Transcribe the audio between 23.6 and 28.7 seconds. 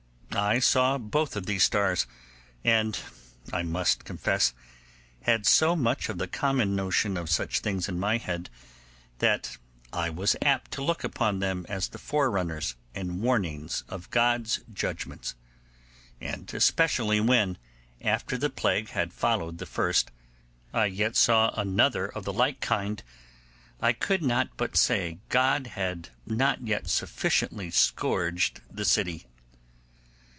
I could not but say God had not yet sufficiently scourged